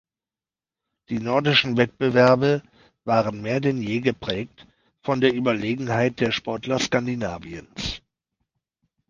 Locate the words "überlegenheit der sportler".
5.35-6.79